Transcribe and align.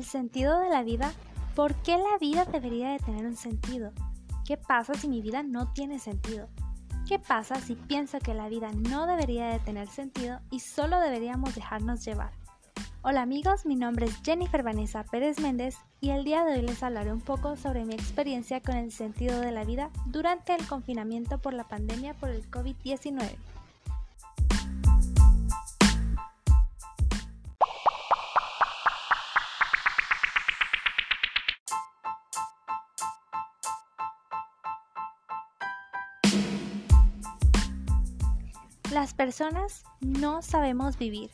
¿El 0.00 0.06
sentido 0.06 0.58
de 0.60 0.70
la 0.70 0.82
vida? 0.82 1.12
¿Por 1.54 1.74
qué 1.74 1.98
la 1.98 2.16
vida 2.18 2.46
debería 2.46 2.88
de 2.88 3.00
tener 3.00 3.26
un 3.26 3.36
sentido? 3.36 3.92
¿Qué 4.46 4.56
pasa 4.56 4.94
si 4.94 5.08
mi 5.08 5.20
vida 5.20 5.42
no 5.42 5.74
tiene 5.74 5.98
sentido? 5.98 6.48
¿Qué 7.06 7.18
pasa 7.18 7.56
si 7.56 7.74
pienso 7.74 8.18
que 8.18 8.32
la 8.32 8.48
vida 8.48 8.70
no 8.72 9.06
debería 9.06 9.48
de 9.48 9.58
tener 9.58 9.88
sentido 9.88 10.40
y 10.50 10.60
solo 10.60 10.98
deberíamos 11.00 11.54
dejarnos 11.54 12.02
llevar? 12.02 12.32
Hola 13.02 13.20
amigos, 13.20 13.66
mi 13.66 13.76
nombre 13.76 14.06
es 14.06 14.22
Jennifer 14.22 14.62
Vanessa 14.62 15.04
Pérez 15.04 15.38
Méndez 15.38 15.76
y 16.00 16.08
el 16.08 16.24
día 16.24 16.46
de 16.46 16.54
hoy 16.54 16.62
les 16.62 16.82
hablaré 16.82 17.12
un 17.12 17.20
poco 17.20 17.56
sobre 17.56 17.84
mi 17.84 17.92
experiencia 17.92 18.62
con 18.62 18.78
el 18.78 18.92
sentido 18.92 19.38
de 19.38 19.52
la 19.52 19.64
vida 19.64 19.90
durante 20.06 20.54
el 20.54 20.66
confinamiento 20.66 21.42
por 21.42 21.52
la 21.52 21.68
pandemia 21.68 22.14
por 22.14 22.30
el 22.30 22.50
COVID-19. 22.50 23.36
Las 38.92 39.14
personas 39.14 39.84
no 40.00 40.42
sabemos 40.42 40.98
vivir. 40.98 41.30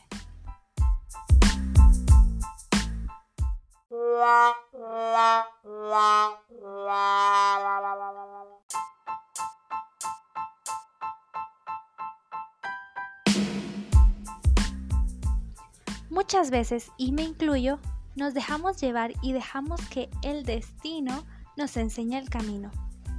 Muchas 16.11 16.51
veces, 16.51 16.91
y 16.99 17.13
me 17.13 17.23
incluyo, 17.23 17.79
nos 18.17 18.35
dejamos 18.35 18.79
llevar 18.83 19.13
y 19.23 19.33
dejamos 19.33 19.81
que 19.89 20.11
el 20.23 20.45
destino 20.45 21.25
nos 21.57 21.79
enseñe 21.79 22.19
el 22.19 22.29
camino. 22.29 22.71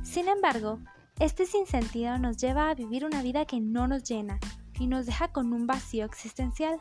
Sin 0.04 0.28
embargo, 0.28 0.80
este 1.20 1.46
sinsentido 1.46 2.18
nos 2.18 2.38
lleva 2.38 2.70
a 2.70 2.76
vivir 2.76 3.06
una 3.06 3.22
vida 3.22 3.46
que 3.46 3.60
no 3.60 3.88
nos 3.88 4.04
llena 4.04 4.40
y 4.80 4.88
nos 4.88 5.06
deja 5.06 5.30
con 5.30 5.54
un 5.54 5.68
vacío 5.68 6.06
existencial. 6.06 6.80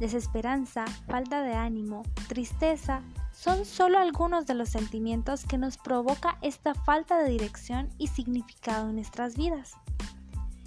Desesperanza, 0.00 0.86
falta 1.06 1.42
de 1.42 1.54
ánimo, 1.54 2.02
tristeza, 2.28 3.02
son 3.32 3.64
solo 3.64 3.98
algunos 3.98 4.46
de 4.46 4.54
los 4.54 4.70
sentimientos 4.70 5.44
que 5.44 5.58
nos 5.58 5.76
provoca 5.76 6.38
esta 6.42 6.74
falta 6.74 7.18
de 7.18 7.30
dirección 7.30 7.88
y 7.98 8.08
significado 8.08 8.88
en 8.88 8.96
nuestras 8.96 9.36
vidas. 9.36 9.74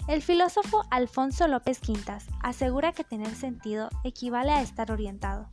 El 0.06 0.22
filósofo 0.22 0.84
Alfonso 0.90 1.48
López 1.48 1.80
Quintas 1.80 2.26
asegura 2.42 2.92
que 2.92 3.04
tener 3.04 3.34
sentido 3.34 3.88
equivale 4.04 4.52
a 4.52 4.62
estar 4.62 4.92
orientado, 4.92 5.50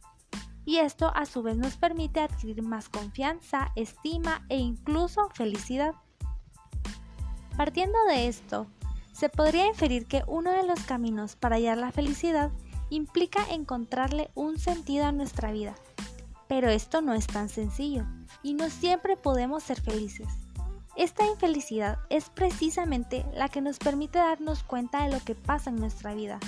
y 0.66 0.78
esto 0.78 1.12
a 1.16 1.26
su 1.26 1.42
vez 1.42 1.58
nos 1.58 1.78
permite 1.78 2.20
adquirir 2.20 2.62
más 2.62 2.90
confianza, 2.90 3.72
estima 3.76 4.46
e 4.50 4.58
incluso 4.58 5.30
felicidad. 5.34 5.96
Partiendo 7.58 7.98
de 8.08 8.28
esto, 8.28 8.68
se 9.14 9.30
podría 9.30 9.68
inferir 9.68 10.08
que 10.08 10.24
uno 10.28 10.52
de 10.52 10.64
los 10.64 10.82
caminos 10.82 11.36
para 11.36 11.56
hallar 11.56 11.78
la 11.78 11.92
felicidad 11.92 12.52
implica 12.90 13.46
encontrarle 13.50 14.32
un 14.36 14.58
sentido 14.60 15.06
a 15.06 15.12
nuestra 15.12 15.52
vida 15.52 15.76
pero 16.52 16.68
esto 16.68 17.00
no 17.00 17.14
es 17.14 17.28
tan 17.28 17.48
sencillo 17.48 18.04
y 18.44 18.56
no 18.56 18.70
siempre 18.70 19.16
podemos 19.16 19.64
ser 19.64 19.80
felices. 19.80 20.28
Esta 20.98 21.26
infelicidad 21.26 22.00
es 22.10 22.30
precisamente 22.30 23.26
la 23.34 23.48
que 23.48 23.62
nos 23.62 23.80
permite 23.80 24.20
darnos 24.20 24.62
cuenta 24.64 25.06
de 25.06 25.14
lo 25.14 25.24
que 25.24 25.34
pasa 25.34 25.70
en 25.70 25.78
nuestra 25.78 26.14
vida, 26.14 26.42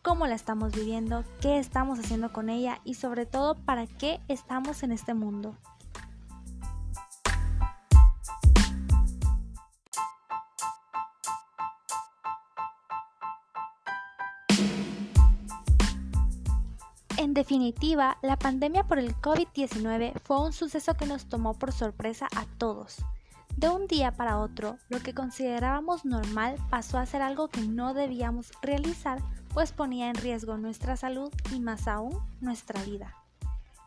cómo 0.00 0.26
la 0.26 0.36
estamos 0.36 0.72
viviendo, 0.72 1.22
qué 1.42 1.58
estamos 1.58 1.98
haciendo 1.98 2.32
con 2.32 2.48
ella 2.48 2.80
y 2.82 2.94
sobre 2.94 3.26
todo 3.26 3.54
para 3.54 3.86
qué 3.86 4.22
estamos 4.26 4.82
en 4.84 4.92
este 4.92 5.12
mundo. 5.12 5.54
En 17.18 17.34
definitiva, 17.34 18.16
la 18.22 18.38
pandemia 18.38 18.84
por 18.84 18.98
el 18.98 19.14
COVID-19 19.16 20.18
fue 20.24 20.40
un 20.40 20.52
suceso 20.52 20.94
que 20.94 21.06
nos 21.06 21.26
tomó 21.26 21.54
por 21.54 21.72
sorpresa 21.72 22.26
a 22.34 22.46
todos. 22.58 23.04
De 23.56 23.68
un 23.68 23.86
día 23.86 24.12
para 24.12 24.38
otro, 24.38 24.78
lo 24.88 25.00
que 25.00 25.12
considerábamos 25.12 26.06
normal 26.06 26.56
pasó 26.70 26.98
a 26.98 27.06
ser 27.06 27.20
algo 27.20 27.48
que 27.48 27.60
no 27.60 27.92
debíamos 27.92 28.50
realizar, 28.62 29.20
pues 29.52 29.72
ponía 29.72 30.08
en 30.08 30.14
riesgo 30.14 30.56
nuestra 30.56 30.96
salud 30.96 31.30
y 31.54 31.60
más 31.60 31.86
aún 31.86 32.18
nuestra 32.40 32.82
vida. 32.82 33.14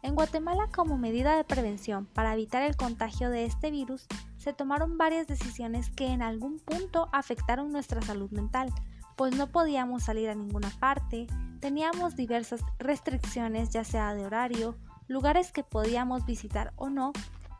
En 0.04 0.14
Guatemala, 0.14 0.68
como 0.74 1.00
medida 1.00 1.36
de 1.36 1.44
prevención 1.44 2.06
para 2.06 2.34
evitar 2.34 2.62
el 2.62 2.76
contagio 2.76 3.32
de 3.32 3.46
este 3.46 3.72
virus, 3.72 4.06
se 4.38 4.54
tomaron 4.54 5.00
varias 5.00 5.26
decisiones 5.26 5.90
que 5.90 6.06
en 6.06 6.22
algún 6.22 6.60
punto 6.60 7.10
afectaron 7.12 7.72
nuestra 7.72 8.04
salud 8.04 8.30
mental, 8.30 8.72
pues 9.16 9.36
no 9.36 9.48
podíamos 9.48 10.04
salir 10.04 10.30
a 10.30 10.36
ninguna 10.36 10.70
parte, 10.80 11.28
teníamos 11.60 12.16
diversas 12.16 12.62
restricciones 12.80 13.70
ya 13.70 13.84
sea 13.84 14.14
de 14.14 14.26
horario, 14.26 14.76
lugares 15.08 15.52
que 15.52 15.64
podíamos 15.64 16.26
visitar 16.26 16.74
o 16.76 16.90
no, 16.90 17.14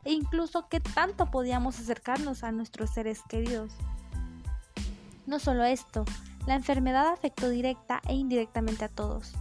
e 0.04 0.14
incluso 0.14 0.68
qué 0.70 0.80
tanto 0.80 1.32
podíamos 1.32 1.80
acercarnos 1.80 2.44
a 2.44 2.52
nuestros 2.52 2.92
seres 2.92 3.22
queridos. 3.28 3.72
No 5.26 5.40
solo 5.40 5.64
esto, 5.64 6.06
la 6.46 6.56
enfermedad 6.56 7.08
afectó 7.08 7.50
directa 7.50 8.02
e 8.08 8.14
indirectamente 8.14 8.86
a 8.86 8.90
todos. 8.90 9.34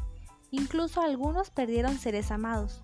Incluso 0.51 1.03
algunos 1.03 1.51
perdieron 1.51 1.99
seres 1.99 2.31
amados, 2.31 2.83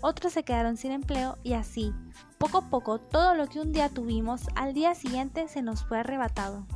otros 0.00 0.32
se 0.32 0.44
quedaron 0.44 0.76
sin 0.76 0.92
empleo 0.92 1.36
y 1.42 1.52
así, 1.52 1.92
poco 2.38 2.58
a 2.58 2.70
poco, 2.70 2.98
todo 2.98 3.34
lo 3.34 3.46
que 3.48 3.60
un 3.60 3.72
día 3.72 3.90
tuvimos 3.90 4.42
al 4.54 4.72
día 4.72 4.94
siguiente 4.94 5.46
se 5.48 5.62
nos 5.62 5.84
fue 5.84 5.98
arrebatado. 5.98 6.66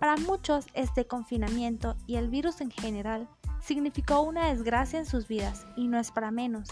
Para 0.00 0.16
muchos, 0.16 0.64
este 0.72 1.06
confinamiento 1.06 1.94
y 2.06 2.16
el 2.16 2.30
virus 2.30 2.62
en 2.62 2.70
general 2.70 3.28
significó 3.60 4.22
una 4.22 4.48
desgracia 4.48 4.98
en 4.98 5.04
sus 5.04 5.28
vidas 5.28 5.66
y 5.76 5.88
no 5.88 5.98
es 5.98 6.10
para 6.10 6.30
menos. 6.30 6.70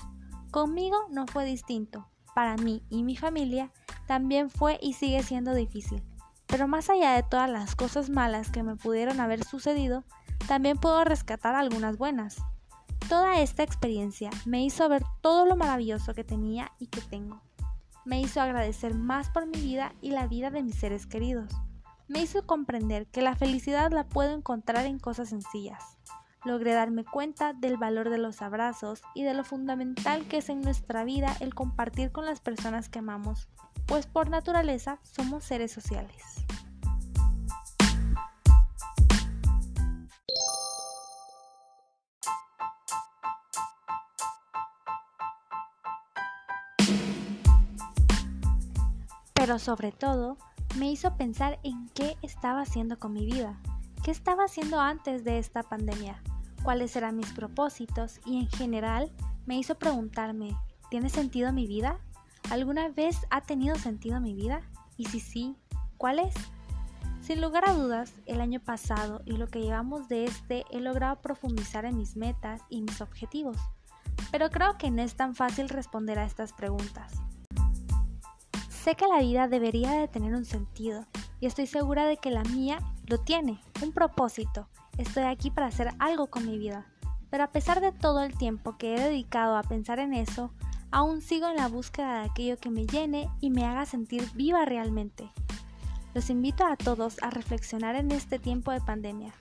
Conmigo 0.50 0.96
no 1.10 1.26
fue 1.26 1.44
distinto. 1.44 2.08
Para 2.34 2.56
mí 2.56 2.82
y 2.88 3.02
mi 3.02 3.18
familia 3.18 3.70
también 4.06 4.48
fue 4.48 4.78
y 4.80 4.94
sigue 4.94 5.22
siendo 5.22 5.54
difícil. 5.54 6.02
Pero 6.46 6.68
más 6.68 6.88
allá 6.88 7.12
de 7.12 7.22
todas 7.22 7.50
las 7.50 7.76
cosas 7.76 8.08
malas 8.08 8.50
que 8.50 8.62
me 8.62 8.76
pudieron 8.76 9.20
haber 9.20 9.44
sucedido, 9.44 10.04
también 10.46 10.78
puedo 10.78 11.04
rescatar 11.04 11.54
algunas 11.54 11.98
buenas. 11.98 12.38
Toda 13.10 13.40
esta 13.40 13.62
experiencia 13.62 14.30
me 14.46 14.64
hizo 14.64 14.88
ver 14.88 15.02
todo 15.20 15.44
lo 15.44 15.54
maravilloso 15.54 16.14
que 16.14 16.24
tenía 16.24 16.72
y 16.78 16.86
que 16.86 17.02
tengo. 17.02 17.42
Me 18.06 18.22
hizo 18.22 18.40
agradecer 18.40 18.94
más 18.94 19.28
por 19.28 19.46
mi 19.46 19.60
vida 19.60 19.92
y 20.00 20.12
la 20.12 20.26
vida 20.26 20.50
de 20.50 20.62
mis 20.62 20.76
seres 20.76 21.06
queridos. 21.06 21.52
Me 22.08 22.20
hizo 22.22 22.46
comprender 22.46 23.06
que 23.06 23.22
la 23.22 23.36
felicidad 23.36 23.92
la 23.92 24.04
puedo 24.04 24.34
encontrar 24.34 24.86
en 24.86 24.98
cosas 24.98 25.28
sencillas 25.28 25.98
logré 26.44 26.72
darme 26.72 27.04
cuenta 27.04 27.52
del 27.52 27.76
valor 27.76 28.10
de 28.10 28.18
los 28.18 28.42
abrazos 28.42 29.02
y 29.14 29.22
de 29.22 29.34
lo 29.34 29.44
fundamental 29.44 30.26
que 30.26 30.38
es 30.38 30.48
en 30.48 30.62
nuestra 30.62 31.04
vida 31.04 31.36
el 31.40 31.54
compartir 31.54 32.12
con 32.12 32.24
las 32.24 32.40
personas 32.40 32.88
que 32.88 33.00
amamos, 33.00 33.48
pues 33.86 34.06
por 34.06 34.30
naturaleza 34.30 34.98
somos 35.02 35.44
seres 35.44 35.72
sociales. 35.72 36.22
Pero 49.34 49.58
sobre 49.58 49.92
todo, 49.92 50.36
me 50.76 50.90
hizo 50.90 51.16
pensar 51.16 51.58
en 51.62 51.88
qué 51.90 52.16
estaba 52.22 52.62
haciendo 52.62 52.98
con 52.98 53.12
mi 53.12 53.24
vida, 53.24 53.58
qué 54.04 54.10
estaba 54.10 54.44
haciendo 54.44 54.80
antes 54.80 55.24
de 55.24 55.38
esta 55.38 55.62
pandemia, 55.62 56.22
cuáles 56.62 56.94
eran 56.96 57.16
mis 57.16 57.32
propósitos 57.32 58.20
y 58.24 58.38
en 58.38 58.48
general 58.48 59.10
me 59.46 59.56
hizo 59.58 59.76
preguntarme, 59.76 60.56
¿tiene 60.90 61.08
sentido 61.08 61.52
mi 61.52 61.66
vida? 61.66 61.98
¿Alguna 62.50 62.88
vez 62.88 63.16
ha 63.30 63.40
tenido 63.40 63.76
sentido 63.76 64.20
mi 64.20 64.34
vida? 64.34 64.60
Y 64.96 65.06
si 65.06 65.20
sí, 65.20 65.56
¿cuál 65.96 66.18
es? 66.18 66.34
Sin 67.20 67.40
lugar 67.40 67.68
a 67.68 67.74
dudas, 67.74 68.14
el 68.26 68.40
año 68.40 68.60
pasado 68.60 69.20
y 69.26 69.32
lo 69.32 69.48
que 69.48 69.60
llevamos 69.60 70.08
de 70.08 70.24
este 70.24 70.64
he 70.70 70.80
logrado 70.80 71.20
profundizar 71.20 71.84
en 71.84 71.96
mis 71.96 72.16
metas 72.16 72.62
y 72.70 72.80
mis 72.80 73.00
objetivos, 73.00 73.58
pero 74.30 74.50
creo 74.50 74.78
que 74.78 74.90
no 74.90 75.02
es 75.02 75.14
tan 75.14 75.34
fácil 75.34 75.68
responder 75.68 76.18
a 76.18 76.24
estas 76.24 76.52
preguntas. 76.52 77.12
Sé 78.82 78.94
que 78.94 79.06
la 79.06 79.20
vida 79.20 79.48
debería 79.48 79.92
de 79.92 80.08
tener 80.08 80.34
un 80.34 80.44
sentido 80.44 81.04
y 81.40 81.46
estoy 81.46 81.66
segura 81.66 82.06
de 82.06 82.16
que 82.16 82.30
la 82.30 82.42
mía 82.44 82.78
lo 83.06 83.18
tiene, 83.18 83.60
un 83.82 83.92
propósito, 83.92 84.68
Estoy 84.98 85.22
aquí 85.22 85.50
para 85.50 85.68
hacer 85.68 85.94
algo 86.00 86.26
con 86.26 86.44
mi 86.44 86.58
vida. 86.58 86.84
Pero 87.30 87.44
a 87.44 87.52
pesar 87.52 87.80
de 87.80 87.92
todo 87.92 88.24
el 88.24 88.36
tiempo 88.36 88.76
que 88.76 88.96
he 88.96 89.00
dedicado 89.00 89.56
a 89.56 89.62
pensar 89.62 90.00
en 90.00 90.12
eso, 90.12 90.50
aún 90.90 91.22
sigo 91.22 91.48
en 91.48 91.56
la 91.56 91.68
búsqueda 91.68 92.18
de 92.18 92.28
aquello 92.28 92.56
que 92.56 92.68
me 92.68 92.84
llene 92.84 93.30
y 93.40 93.50
me 93.50 93.64
haga 93.64 93.86
sentir 93.86 94.28
viva 94.34 94.64
realmente. 94.64 95.30
Los 96.14 96.30
invito 96.30 96.66
a 96.66 96.76
todos 96.76 97.22
a 97.22 97.30
reflexionar 97.30 97.94
en 97.94 98.10
este 98.10 98.40
tiempo 98.40 98.72
de 98.72 98.80
pandemia. 98.80 99.32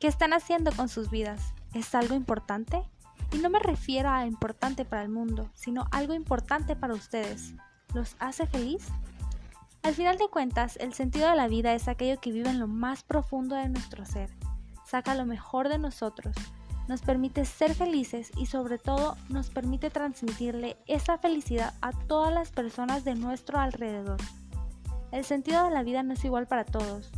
¿Qué 0.00 0.08
están 0.08 0.32
haciendo 0.32 0.72
con 0.72 0.88
sus 0.88 1.10
vidas? 1.10 1.54
¿Es 1.74 1.94
algo 1.94 2.16
importante? 2.16 2.82
Y 3.32 3.38
no 3.38 3.50
me 3.50 3.60
refiero 3.60 4.10
a 4.10 4.26
importante 4.26 4.84
para 4.84 5.02
el 5.02 5.10
mundo, 5.10 5.48
sino 5.54 5.86
algo 5.92 6.12
importante 6.12 6.74
para 6.74 6.94
ustedes. 6.94 7.54
¿Los 7.94 8.16
hace 8.18 8.46
feliz? 8.46 8.86
Al 9.82 9.94
final 9.94 10.18
de 10.18 10.28
cuentas, 10.28 10.76
el 10.76 10.92
sentido 10.92 11.30
de 11.30 11.36
la 11.36 11.48
vida 11.48 11.72
es 11.74 11.88
aquello 11.88 12.20
que 12.20 12.32
vive 12.32 12.50
en 12.50 12.60
lo 12.60 12.66
más 12.66 13.02
profundo 13.02 13.54
de 13.54 13.68
nuestro 13.68 14.04
ser. 14.04 14.30
Saca 14.84 15.14
lo 15.14 15.24
mejor 15.24 15.68
de 15.68 15.78
nosotros, 15.78 16.34
nos 16.88 17.02
permite 17.02 17.44
ser 17.44 17.74
felices 17.74 18.32
y 18.36 18.46
sobre 18.46 18.78
todo 18.78 19.16
nos 19.28 19.50
permite 19.50 19.90
transmitirle 19.90 20.78
esa 20.86 21.18
felicidad 21.18 21.74
a 21.82 21.92
todas 21.92 22.32
las 22.32 22.50
personas 22.50 23.04
de 23.04 23.14
nuestro 23.14 23.58
alrededor. 23.58 24.18
El 25.12 25.24
sentido 25.24 25.64
de 25.64 25.70
la 25.70 25.82
vida 25.82 26.02
no 26.02 26.14
es 26.14 26.24
igual 26.24 26.46
para 26.46 26.64
todos, 26.64 27.10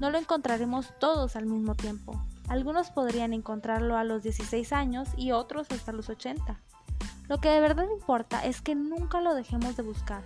no 0.00 0.10
lo 0.10 0.18
encontraremos 0.18 0.92
todos 0.98 1.36
al 1.36 1.46
mismo 1.46 1.74
tiempo. 1.74 2.20
Algunos 2.48 2.90
podrían 2.90 3.32
encontrarlo 3.32 3.96
a 3.96 4.04
los 4.04 4.22
16 4.22 4.72
años 4.72 5.08
y 5.16 5.32
otros 5.32 5.70
hasta 5.70 5.92
los 5.92 6.08
80. 6.08 6.60
Lo 7.28 7.38
que 7.38 7.48
de 7.48 7.60
verdad 7.60 7.86
importa 7.92 8.44
es 8.44 8.60
que 8.60 8.74
nunca 8.74 9.20
lo 9.20 9.34
dejemos 9.34 9.76
de 9.76 9.82
buscar. 9.82 10.22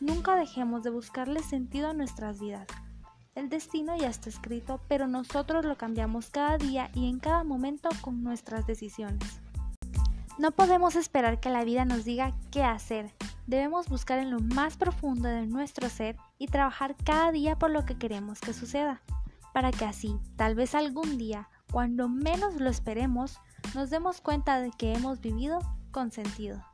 Nunca 0.00 0.34
dejemos 0.34 0.82
de 0.82 0.90
buscarle 0.90 1.40
sentido 1.40 1.88
a 1.88 1.92
nuestras 1.92 2.40
vidas. 2.40 2.66
El 3.36 3.48
destino 3.48 3.96
ya 3.96 4.08
está 4.08 4.28
escrito, 4.28 4.80
pero 4.88 5.06
nosotros 5.06 5.64
lo 5.64 5.76
cambiamos 5.76 6.30
cada 6.30 6.58
día 6.58 6.90
y 6.94 7.08
en 7.08 7.20
cada 7.20 7.44
momento 7.44 7.88
con 8.00 8.24
nuestras 8.24 8.66
decisiones. 8.66 9.40
No 10.38 10.50
podemos 10.50 10.96
esperar 10.96 11.38
que 11.38 11.48
la 11.48 11.62
vida 11.62 11.84
nos 11.84 12.04
diga 12.04 12.34
qué 12.50 12.64
hacer. 12.64 13.12
Debemos 13.46 13.88
buscar 13.88 14.18
en 14.18 14.30
lo 14.30 14.40
más 14.40 14.76
profundo 14.76 15.28
de 15.28 15.46
nuestro 15.46 15.88
ser 15.88 16.16
y 16.38 16.48
trabajar 16.48 16.96
cada 17.04 17.30
día 17.30 17.56
por 17.56 17.70
lo 17.70 17.84
que 17.84 17.96
queremos 17.96 18.40
que 18.40 18.52
suceda, 18.52 19.00
para 19.52 19.70
que 19.70 19.84
así, 19.84 20.18
tal 20.36 20.54
vez 20.54 20.74
algún 20.74 21.18
día, 21.18 21.48
cuando 21.70 22.08
menos 22.08 22.56
lo 22.56 22.68
esperemos, 22.68 23.38
nos 23.74 23.90
demos 23.90 24.20
cuenta 24.20 24.60
de 24.60 24.70
que 24.72 24.94
hemos 24.94 25.20
vivido 25.20 25.60
con 25.92 26.10
sentido. 26.10 26.71